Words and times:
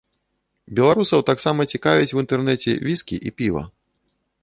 Беларусаў 0.79 1.25
таксама 1.31 1.69
цікавяць 1.75 2.09
у 2.17 2.25
інтэрнэце 2.25 2.71
віскі 2.89 3.25
і 3.29 3.37
піва. 3.41 3.63